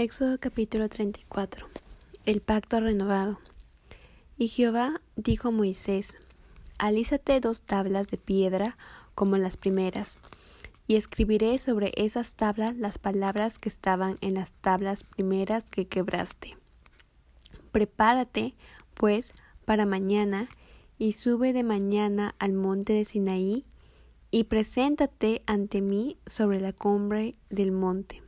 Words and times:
Éxodo 0.00 0.38
capítulo 0.38 0.88
34 0.88 1.66
El 2.24 2.40
pacto 2.40 2.78
renovado. 2.78 3.40
Y 4.36 4.46
Jehová 4.46 5.00
dijo 5.16 5.48
a 5.48 5.50
Moisés 5.50 6.16
Alízate 6.78 7.40
dos 7.40 7.64
tablas 7.64 8.06
de 8.06 8.16
piedra 8.16 8.76
como 9.16 9.38
las 9.38 9.56
primeras, 9.56 10.20
y 10.86 10.94
escribiré 10.94 11.58
sobre 11.58 11.90
esas 11.96 12.34
tablas 12.34 12.76
las 12.76 12.98
palabras 12.98 13.58
que 13.58 13.68
estaban 13.68 14.18
en 14.20 14.34
las 14.34 14.52
tablas 14.52 15.02
primeras 15.02 15.68
que 15.68 15.88
quebraste. 15.88 16.56
Prepárate, 17.72 18.54
pues, 18.94 19.32
para 19.64 19.84
mañana, 19.84 20.48
y 20.96 21.10
sube 21.10 21.52
de 21.52 21.64
mañana 21.64 22.36
al 22.38 22.52
monte 22.52 22.92
de 22.92 23.04
Sinaí, 23.04 23.64
y 24.30 24.44
preséntate 24.44 25.42
ante 25.46 25.80
mí 25.80 26.18
sobre 26.24 26.60
la 26.60 26.72
cumbre 26.72 27.34
del 27.50 27.72
monte 27.72 28.22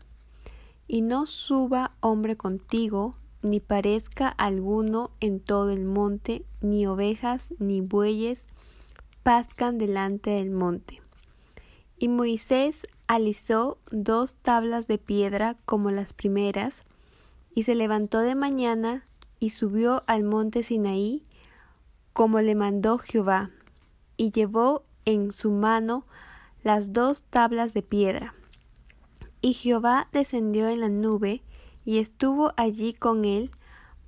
y 0.93 1.02
no 1.02 1.25
suba 1.25 1.93
hombre 2.00 2.36
contigo, 2.36 3.14
ni 3.43 3.61
parezca 3.61 4.29
alguno 4.29 5.13
en 5.21 5.39
todo 5.39 5.71
el 5.71 5.85
monte, 5.85 6.44
ni 6.63 6.85
ovejas, 6.85 7.50
ni 7.61 7.80
bueyes, 7.80 8.49
pascan 9.22 9.79
delante 9.79 10.30
del 10.30 10.50
monte. 10.50 11.00
Y 11.96 12.08
Moisés 12.08 12.89
alisó 13.07 13.79
dos 13.93 14.35
tablas 14.35 14.89
de 14.89 14.99
piedra 14.99 15.57
como 15.64 15.93
las 15.93 16.13
primeras, 16.13 16.82
y 17.54 17.63
se 17.63 17.77
levantó 17.77 18.18
de 18.18 18.35
mañana 18.35 19.07
y 19.38 19.50
subió 19.50 20.02
al 20.08 20.25
monte 20.25 20.64
Sinaí, 20.64 21.22
como 22.13 22.41
le 22.41 22.57
mandó 22.57 22.99
Jehová, 22.99 23.50
y 24.16 24.32
llevó 24.32 24.82
en 25.04 25.30
su 25.30 25.52
mano 25.52 26.04
las 26.64 26.93
dos 26.93 27.22
tablas 27.22 27.75
de 27.75 27.82
piedra. 27.82 28.35
Y 29.40 29.54
Jehová 29.54 30.08
descendió 30.12 30.68
en 30.68 30.80
la 30.80 30.89
nube, 30.89 31.43
y 31.85 31.99
estuvo 31.99 32.53
allí 32.56 32.92
con 32.92 33.25
él, 33.25 33.50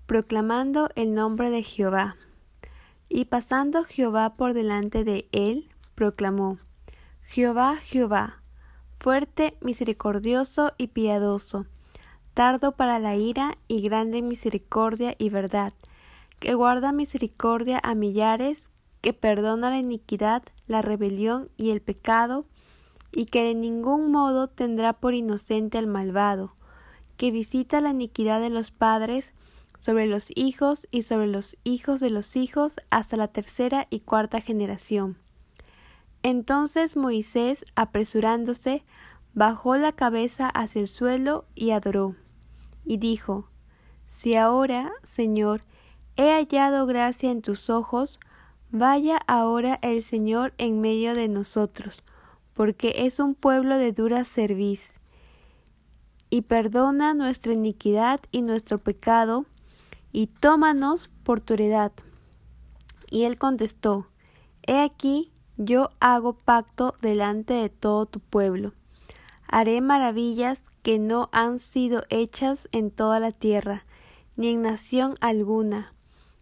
proclamando 0.06 0.90
el 0.94 1.14
nombre 1.14 1.50
de 1.50 1.62
Jehová. 1.62 2.16
Y 3.08 3.26
pasando 3.26 3.84
Jehová 3.84 4.36
por 4.36 4.54
delante 4.54 5.04
de 5.04 5.28
él, 5.32 5.68
proclamó 5.94 6.58
Jehová, 7.24 7.76
Jehová, 7.76 8.42
fuerte, 8.98 9.56
misericordioso 9.60 10.72
y 10.76 10.88
piadoso, 10.88 11.66
tardo 12.34 12.72
para 12.72 12.98
la 12.98 13.16
ira 13.16 13.56
y 13.68 13.82
grande 13.82 14.22
misericordia 14.22 15.14
y 15.18 15.28
verdad, 15.28 15.72
que 16.38 16.54
guarda 16.54 16.92
misericordia 16.92 17.80
a 17.82 17.94
millares, 17.94 18.70
que 19.00 19.12
perdona 19.12 19.70
la 19.70 19.78
iniquidad, 19.78 20.42
la 20.66 20.82
rebelión 20.82 21.50
y 21.56 21.70
el 21.70 21.80
pecado, 21.80 22.46
y 23.12 23.26
que 23.26 23.44
de 23.44 23.54
ningún 23.54 24.10
modo 24.10 24.48
tendrá 24.48 24.94
por 24.94 25.14
inocente 25.14 25.78
al 25.78 25.86
malvado, 25.86 26.54
que 27.16 27.30
visita 27.30 27.80
la 27.80 27.90
iniquidad 27.90 28.40
de 28.40 28.50
los 28.50 28.70
padres 28.70 29.34
sobre 29.78 30.06
los 30.06 30.30
hijos 30.34 30.88
y 30.90 31.02
sobre 31.02 31.26
los 31.26 31.56
hijos 31.64 32.00
de 32.00 32.10
los 32.10 32.36
hijos 32.36 32.80
hasta 32.90 33.16
la 33.16 33.28
tercera 33.28 33.86
y 33.90 34.00
cuarta 34.00 34.40
generación. 34.40 35.18
Entonces 36.22 36.96
Moisés, 36.96 37.64
apresurándose, 37.74 38.84
bajó 39.34 39.76
la 39.76 39.92
cabeza 39.92 40.48
hacia 40.48 40.80
el 40.80 40.88
suelo 40.88 41.46
y 41.54 41.70
adoró, 41.70 42.14
y 42.84 42.98
dijo 42.98 43.48
Si 44.06 44.36
ahora, 44.36 44.92
Señor, 45.02 45.64
he 46.16 46.30
hallado 46.30 46.86
gracia 46.86 47.30
en 47.30 47.42
tus 47.42 47.70
ojos, 47.70 48.20
vaya 48.70 49.16
ahora 49.26 49.78
el 49.82 50.02
Señor 50.02 50.54
en 50.58 50.80
medio 50.80 51.14
de 51.14 51.28
nosotros, 51.28 52.04
porque 52.54 52.94
es 52.98 53.18
un 53.18 53.34
pueblo 53.34 53.78
de 53.78 53.92
dura 53.92 54.24
cerviz, 54.24 54.98
y 56.30 56.42
perdona 56.42 57.14
nuestra 57.14 57.52
iniquidad 57.52 58.20
y 58.30 58.42
nuestro 58.42 58.78
pecado, 58.78 59.44
y 60.12 60.26
tómanos 60.28 61.10
por 61.24 61.40
tu 61.40 61.54
heredad. 61.54 61.92
Y 63.10 63.24
él 63.24 63.36
contestó, 63.38 64.06
He 64.66 64.80
aquí, 64.80 65.32
yo 65.56 65.90
hago 66.00 66.34
pacto 66.34 66.94
delante 67.02 67.54
de 67.54 67.68
todo 67.68 68.06
tu 68.06 68.20
pueblo. 68.20 68.72
Haré 69.46 69.80
maravillas 69.80 70.64
que 70.82 70.98
no 70.98 71.28
han 71.32 71.58
sido 71.58 72.04
hechas 72.08 72.68
en 72.72 72.90
toda 72.90 73.20
la 73.20 73.32
tierra, 73.32 73.84
ni 74.36 74.48
en 74.48 74.62
nación 74.62 75.14
alguna, 75.20 75.92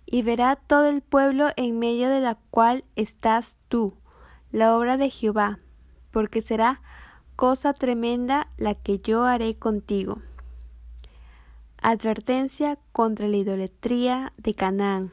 y 0.07 0.23
verá 0.23 0.57
todo 0.57 0.87
el 0.87 1.03
pueblo 1.03 1.49
en 1.57 1.79
medio 1.79 2.09
de 2.09 2.21
la 2.21 2.37
cual 2.51 2.84
estás 2.95 3.57
tú, 3.69 3.95
la 4.53 4.77
obra 4.77 4.97
de 4.97 5.11
Jehová, 5.11 5.59
porque 6.10 6.43
será 6.43 6.81
cosa 7.37 7.72
tremenda 7.72 8.48
la 8.56 8.75
que 8.75 8.98
yo 8.98 9.25
haré 9.25 9.54
contigo. 9.56 10.19
Advertencia 11.82 12.78
contra 12.93 13.26
la 13.28 13.38
idolatría 13.38 14.32
de 14.37 14.54
Canaán. 14.54 15.12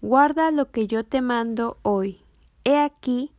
Guarda 0.00 0.50
lo 0.50 0.70
que 0.70 0.86
yo 0.86 1.04
te 1.04 1.20
mando 1.20 1.78
hoy. 1.82 2.22
He 2.64 2.78
aquí 2.78 3.32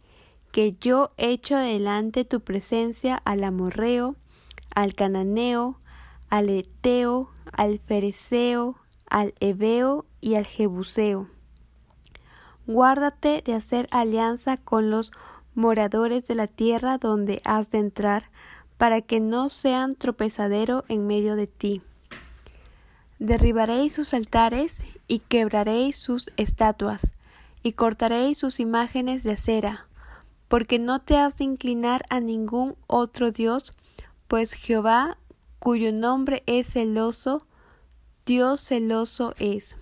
que 0.51 0.77
yo 0.79 1.11
echo 1.17 1.57
delante 1.57 2.25
tu 2.25 2.41
presencia 2.41 3.15
al 3.15 3.43
amorreo, 3.43 4.15
al 4.75 4.93
cananeo, 4.93 5.79
al 6.29 6.49
eteo, 6.49 7.31
al 7.51 7.79
fereceo, 7.79 8.77
al 9.09 9.33
ebeo 9.39 10.05
y 10.21 10.35
al 10.35 10.45
jebuseo. 10.45 11.27
Guárdate 12.65 13.41
de 13.43 13.55
hacer 13.55 13.87
alianza 13.91 14.57
con 14.57 14.89
los 14.89 15.11
moradores 15.55 16.27
de 16.27 16.35
la 16.35 16.47
tierra 16.47 16.97
donde 16.97 17.41
has 17.45 17.69
de 17.69 17.79
entrar, 17.79 18.29
para 18.77 19.01
que 19.01 19.19
no 19.19 19.49
sean 19.49 19.95
tropezadero 19.95 20.83
en 20.87 21.07
medio 21.07 21.35
de 21.35 21.47
ti. 21.47 21.81
Derribaréis 23.19 23.93
sus 23.93 24.13
altares 24.13 24.83
y 25.07 25.19
quebraréis 25.19 25.95
sus 25.95 26.31
estatuas, 26.37 27.11
y 27.61 27.73
cortaréis 27.73 28.37
sus 28.37 28.59
imágenes 28.59 29.23
de 29.23 29.31
acera, 29.31 29.87
porque 30.47 30.79
no 30.79 30.99
te 30.99 31.17
has 31.17 31.37
de 31.37 31.45
inclinar 31.45 32.03
a 32.09 32.19
ningún 32.19 32.75
otro 32.87 33.31
Dios, 33.31 33.73
pues 34.27 34.53
Jehová, 34.53 35.17
cuyo 35.59 35.93
nombre 35.93 36.43
es 36.45 36.73
celoso, 36.73 37.47
Dios 38.25 38.59
celoso 38.59 39.33
es. 39.39 39.77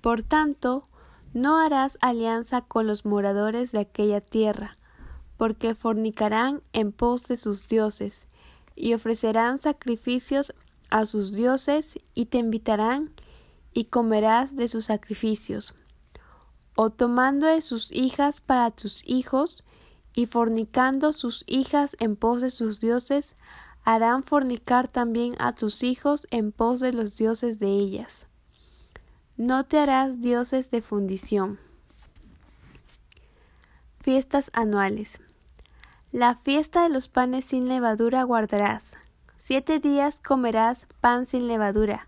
Por 0.00 0.22
tanto, 0.22 0.88
no 1.34 1.58
harás 1.58 1.98
alianza 2.00 2.62
con 2.62 2.86
los 2.86 3.04
moradores 3.04 3.72
de 3.72 3.80
aquella 3.80 4.20
tierra, 4.20 4.78
porque 5.36 5.74
fornicarán 5.74 6.62
en 6.72 6.92
pos 6.92 7.26
de 7.26 7.36
sus 7.36 7.66
dioses, 7.66 8.24
y 8.76 8.94
ofrecerán 8.94 9.58
sacrificios 9.58 10.54
a 10.90 11.04
sus 11.04 11.32
dioses, 11.32 11.98
y 12.14 12.26
te 12.26 12.38
invitarán, 12.38 13.12
y 13.72 13.86
comerás 13.86 14.54
de 14.54 14.68
sus 14.68 14.86
sacrificios. 14.86 15.74
O 16.76 16.90
tomando 16.90 17.46
de 17.46 17.60
sus 17.60 17.90
hijas 17.90 18.40
para 18.40 18.70
tus 18.70 19.02
hijos, 19.04 19.64
y 20.14 20.26
fornicando 20.26 21.12
sus 21.12 21.42
hijas 21.48 21.96
en 21.98 22.14
pos 22.14 22.40
de 22.42 22.50
sus 22.50 22.78
dioses, 22.78 23.34
harán 23.82 24.22
fornicar 24.22 24.86
también 24.86 25.34
a 25.40 25.52
tus 25.54 25.82
hijos 25.82 26.28
en 26.30 26.52
pos 26.52 26.78
de 26.78 26.92
los 26.92 27.16
dioses 27.16 27.58
de 27.58 27.70
ellas. 27.70 28.28
No 29.36 29.64
te 29.64 29.80
harás 29.80 30.20
dioses 30.20 30.70
de 30.70 30.80
fundición. 30.80 31.58
Fiestas 33.98 34.48
anuales. 34.52 35.20
La 36.12 36.36
fiesta 36.36 36.84
de 36.84 36.88
los 36.88 37.08
panes 37.08 37.46
sin 37.46 37.66
levadura 37.66 38.22
guardarás. 38.22 38.92
Siete 39.36 39.80
días 39.80 40.20
comerás 40.20 40.86
pan 41.00 41.26
sin 41.26 41.48
levadura, 41.48 42.06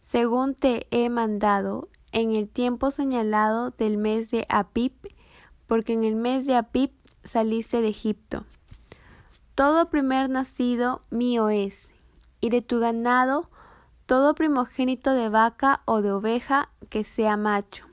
según 0.00 0.54
te 0.54 0.86
he 0.90 1.08
mandado, 1.08 1.88
en 2.12 2.36
el 2.36 2.46
tiempo 2.46 2.90
señalado 2.90 3.70
del 3.70 3.96
mes 3.96 4.30
de 4.30 4.44
Abib, 4.50 4.92
porque 5.66 5.94
en 5.94 6.04
el 6.04 6.14
mes 6.14 6.44
de 6.44 6.56
Abib 6.56 6.90
saliste 7.24 7.80
de 7.80 7.88
Egipto. 7.88 8.44
Todo 9.54 9.88
primer 9.88 10.28
nacido 10.28 11.00
mío 11.08 11.48
es, 11.48 11.90
y 12.42 12.50
de 12.50 12.60
tu 12.60 12.80
ganado 12.80 13.48
todo 14.06 14.34
primogénito 14.34 15.12
de 15.12 15.28
vaca 15.28 15.82
o 15.84 16.00
de 16.00 16.12
oveja 16.12 16.70
que 16.88 17.04
sea 17.04 17.36
macho. 17.36 17.86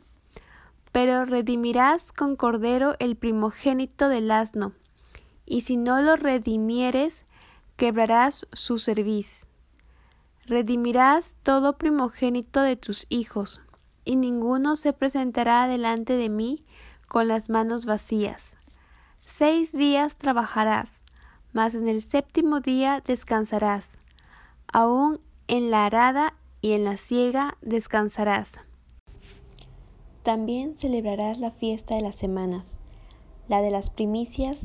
Pero 0.92 1.26
redimirás 1.26 2.12
con 2.12 2.36
cordero 2.36 2.96
el 3.00 3.16
primogénito 3.16 4.10
del 4.10 4.30
asno, 4.30 4.74
y 5.46 5.62
si 5.62 5.76
no 5.76 6.02
lo 6.02 6.16
redimieres, 6.16 7.24
quebrarás 7.78 8.48
su 8.54 8.78
cerviz. 8.78 9.48
Redimirás 10.46 11.36
todo 11.42 11.78
primogénito 11.78 12.62
de 12.62 12.76
tus 12.76 13.08
hijos, 13.10 13.62
y 14.06 14.16
ninguno 14.16 14.76
se 14.76 14.94
presentará 14.94 15.68
delante 15.68 16.14
de 16.14 16.30
mí 16.30 16.64
con 17.08 17.28
las 17.28 17.50
manos 17.50 17.86
vacías. 17.86 18.56
Seis 19.26 19.72
días 19.72 20.18
trabajarás, 20.18 21.04
mas 21.54 21.74
en 21.74 21.88
el 21.88 22.02
séptimo 22.02 22.60
día 22.60 23.02
descansarás. 23.06 23.98
Aún 24.72 25.20
en 25.48 25.72
la 25.72 25.86
arada 25.86 26.36
y 26.62 26.74
en 26.74 26.84
la 26.84 26.98
siega 26.98 27.58
descansarás. 27.62 28.54
También 30.24 30.74
celebrarás 30.74 31.40
la 31.40 31.52
fiesta 31.52 31.96
de 31.96 32.02
las 32.02 32.16
semanas, 32.16 32.78
la 33.50 33.62
de 33.62 33.72
las 33.72 33.90
primicias 33.90 34.62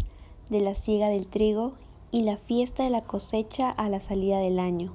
de 0.51 0.61
la 0.61 0.75
siega 0.75 1.09
del 1.09 1.27
trigo 1.27 1.75
y 2.11 2.23
la 2.23 2.37
fiesta 2.37 2.85
de 2.85 2.91
la 2.91 3.03
cosecha 3.03 3.71
a 3.71 3.89
la 3.89 4.01
salida 4.01 4.39
del 4.39 4.59
año. 4.59 4.95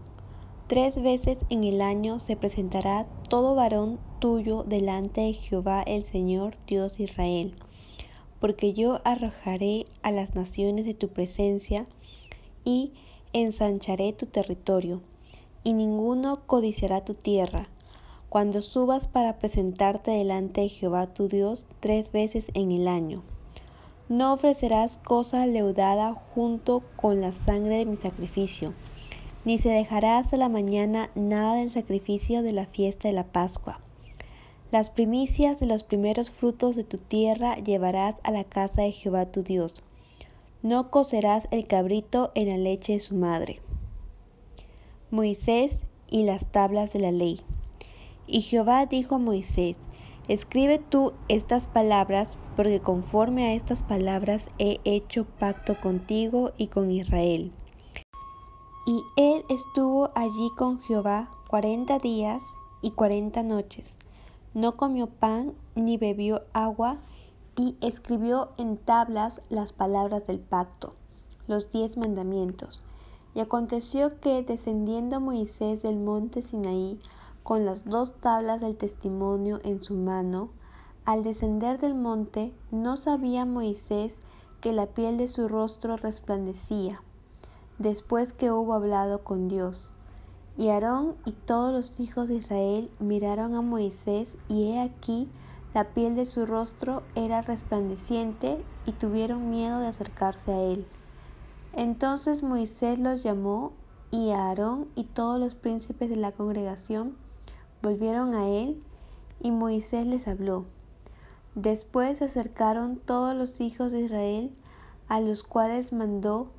Tres 0.68 1.02
veces 1.02 1.38
en 1.50 1.64
el 1.64 1.82
año 1.82 2.20
se 2.20 2.36
presentará 2.36 3.06
todo 3.30 3.54
varón 3.54 4.00
tuyo 4.20 4.64
delante 4.64 5.22
de 5.22 5.34
Jehová 5.34 5.84
el 5.84 6.06
Señor 6.06 6.54
Dios 6.66 7.00
Israel, 7.00 7.56
porque 8.40 8.74
yo 8.74 9.02
arrojaré 9.04 9.86
a 10.02 10.12
las 10.12 10.36
naciones 10.36 10.86
de 10.86 10.94
tu 10.94 11.10
presencia 11.10 11.86
y 12.64 12.94
ensancharé 13.34 14.14
tu 14.14 14.26
territorio, 14.26 15.02
y 15.64 15.74
ninguno 15.74 16.46
codiciará 16.46 17.06
tu 17.06 17.14
tierra, 17.14 17.70
cuando 18.30 18.62
subas 18.62 19.08
para 19.08 19.38
presentarte 19.40 20.12
delante 20.12 20.62
de 20.62 20.70
Jehová 20.70 21.08
tu 21.08 21.28
Dios 21.28 21.66
tres 21.80 22.12
veces 22.12 22.52
en 22.54 22.72
el 22.72 22.88
año. 22.88 23.24
No 24.10 24.34
ofrecerás 24.34 24.98
cosa 24.98 25.46
leudada 25.46 26.14
junto 26.34 26.84
con 26.96 27.22
la 27.22 27.32
sangre 27.32 27.78
de 27.78 27.86
mi 27.86 27.96
sacrificio 27.96 28.74
ni 29.46 29.58
se 29.58 29.70
dejará 29.70 30.20
hasta 30.20 30.38
la 30.38 30.50
mañana 30.50 31.10
nada 31.16 31.56
del 31.56 31.70
sacrificio 31.70 32.44
de 32.44 32.54
la 32.54 32.66
fiesta 32.66 33.08
de 33.08 33.14
la 33.14 33.26
Pascua. 33.26 33.80
Las 34.72 34.90
primicias 34.90 35.60
de 35.60 35.68
los 35.68 35.84
primeros 35.84 36.32
frutos 36.32 36.76
de 36.76 36.84
tu 36.84 36.98
tierra 36.98 37.56
llevarás 37.58 38.16
a 38.24 38.32
la 38.32 38.44
casa 38.44 38.82
de 38.82 38.92
Jehová 38.92 39.26
tu 39.28 39.44
Dios. 39.44 39.84
No 40.62 40.90
cocerás 40.90 41.48
el 41.52 41.68
cabrito 41.68 42.32
en 42.36 42.50
la 42.50 42.58
leche 42.58 42.94
de 42.94 43.00
su 43.00 43.16
madre. 43.16 43.60
Moisés 45.14 45.86
y 46.10 46.24
las 46.24 46.48
tablas 46.48 46.92
de 46.94 47.00
la 47.00 47.12
ley. 47.12 47.40
Y 48.26 48.42
Jehová 48.42 48.88
dijo 48.88 49.16
a 49.16 49.20
Moisés, 49.20 49.78
Escribe 50.28 50.80
tú 50.80 51.14
estas 51.28 51.68
palabras, 51.68 52.40
porque 52.56 52.80
conforme 52.80 53.46
a 53.46 53.54
estas 53.54 53.84
palabras 53.84 54.50
he 54.58 54.80
hecho 54.86 55.26
pacto 55.26 55.80
contigo 55.80 56.52
y 56.58 56.66
con 56.66 56.90
Israel. 56.90 57.52
Y 58.88 59.04
él 59.16 59.46
estuvo 59.50 60.10
allí 60.16 60.50
con 60.58 60.80
Jehová 60.82 61.30
cuarenta 61.48 62.00
días 62.00 62.42
y 62.82 62.90
cuarenta 62.90 63.44
noches. 63.44 63.98
No 64.56 64.78
comió 64.78 65.06
pan 65.06 65.54
ni 65.76 65.98
bebió 65.98 66.42
agua, 66.54 66.98
y 67.56 67.76
escribió 67.82 68.50
en 68.58 68.78
tablas 68.78 69.42
las 69.50 69.74
palabras 69.74 70.26
del 70.26 70.40
pacto, 70.40 70.96
los 71.46 71.70
diez 71.70 71.98
mandamientos. 71.98 72.82
Y 73.36 73.40
aconteció 73.40 74.20
que, 74.20 74.44
descendiendo 74.44 75.20
Moisés 75.20 75.82
del 75.82 75.98
monte 75.98 76.42
Sinaí, 76.42 77.00
con 77.44 77.66
las 77.66 77.86
dos 77.86 78.14
tablas 78.22 78.62
del 78.62 78.78
testimonio 78.78 79.60
en 79.64 79.84
su 79.84 79.96
mano, 79.96 80.50
al 81.06 81.24
descender 81.24 81.80
del 81.80 81.96
monte, 81.96 82.54
no 82.72 82.96
sabía 82.96 83.46
Moisés 83.46 84.20
que 84.62 84.72
la 84.72 84.86
piel 84.88 85.18
de 85.18 85.28
su 85.28 85.48
rostro 85.48 85.98
resplandecía 85.98 87.02
después 87.80 88.34
que 88.34 88.52
hubo 88.52 88.74
hablado 88.74 89.24
con 89.24 89.48
Dios. 89.48 89.94
Y 90.58 90.70
Aarón 90.70 91.16
y 91.26 91.32
todos 91.32 91.74
los 91.74 92.00
hijos 92.00 92.30
de 92.30 92.36
Israel 92.36 92.92
miraron 93.00 93.56
a 93.56 93.62
Moisés, 93.62 94.38
y 94.48 94.72
he 94.72 94.82
aquí 94.82 95.28
la 95.74 95.86
piel 95.86 96.16
de 96.16 96.26
su 96.26 96.46
rostro 96.46 97.04
era 97.16 97.42
resplandeciente, 97.42 98.64
y 98.86 98.92
tuvieron 98.92 99.50
miedo 99.50 99.80
de 99.80 99.88
acercarse 99.88 100.52
a 100.52 100.62
él. 100.62 100.86
Entonces 101.74 102.44
Moisés 102.44 103.00
los 103.00 103.24
llamó, 103.24 103.74
y 104.12 104.30
Aarón 104.30 104.88
y 104.96 105.06
todos 105.06 105.40
los 105.40 105.56
príncipes 105.56 106.08
de 106.08 106.18
la 106.18 106.32
congregación 106.32 107.18
volvieron 107.82 108.36
a 108.36 108.48
él, 108.48 108.82
y 109.40 109.50
Moisés 109.50 110.06
les 110.06 110.28
habló. 110.28 110.66
Después 111.56 112.20
se 112.20 112.26
acercaron 112.26 112.98
todos 112.98 113.36
los 113.36 113.60
hijos 113.60 113.92
de 113.92 114.02
Israel, 114.02 114.52
a 115.08 115.20
los 115.20 115.44
cuales 115.44 115.94
mandó 115.94 116.52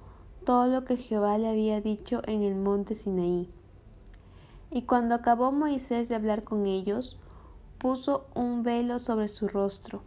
todo 0.44 0.66
lo 0.66 0.84
que 0.84 0.96
Jehová 0.96 1.38
le 1.38 1.48
había 1.48 1.80
dicho 1.80 2.20
en 2.26 2.42
el 2.42 2.56
monte 2.56 2.94
Sinaí. 2.94 3.48
Y 4.70 4.82
cuando 4.82 5.14
acabó 5.14 5.52
Moisés 5.52 6.08
de 6.08 6.16
hablar 6.16 6.42
con 6.42 6.66
ellos, 6.66 7.18
puso 7.78 8.26
un 8.34 8.62
velo 8.62 8.98
sobre 8.98 9.28
su 9.28 9.46
rostro. 9.46 10.02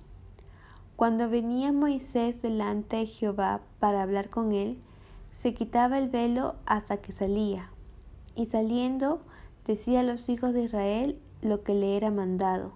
Cuando 0.95 1.29
venía 1.29 1.71
Moisés 1.71 2.41
delante 2.41 2.97
de 2.97 3.05
Jehová 3.05 3.61
para 3.79 4.01
hablar 4.01 4.29
con 4.29 4.51
él, 4.51 4.79
se 5.37 5.53
quitaba 5.53 5.99
el 5.99 6.09
velo 6.09 6.55
hasta 6.65 6.97
que 6.97 7.11
salía, 7.11 7.69
y 8.35 8.47
saliendo 8.47 9.21
decía 9.67 9.99
a 9.99 10.03
los 10.03 10.29
hijos 10.29 10.51
de 10.53 10.63
Israel 10.63 11.19
lo 11.43 11.61
que 11.61 11.75
le 11.75 11.95
era 11.95 12.09
mandado. 12.09 12.71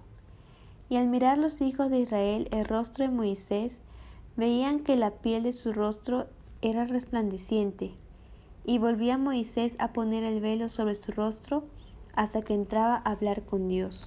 Y 0.88 0.98
al 0.98 1.08
mirar 1.08 1.40
los 1.40 1.60
hijos 1.62 1.90
de 1.90 2.02
Israel 2.02 2.48
el 2.52 2.66
rostro 2.66 3.04
de 3.04 3.12
Moisés, 3.12 3.80
veían 4.38 4.82
que 4.82 4.96
la 4.96 5.10
piel 5.10 5.42
de 5.42 5.54
su 5.54 5.74
rostro 5.74 6.28
era 6.62 6.86
resplandeciente, 6.86 7.96
y 8.64 8.78
volvía 8.78 9.18
Moisés 9.18 9.76
a 9.80 9.92
poner 9.92 10.24
el 10.24 10.40
velo 10.40 10.70
sobre 10.70 10.94
su 10.94 11.12
rostro 11.12 11.64
hasta 12.14 12.44
que 12.44 12.54
entraba 12.54 13.02
a 13.04 13.12
hablar 13.12 13.42
con 13.42 13.70
Dios. 13.70 14.06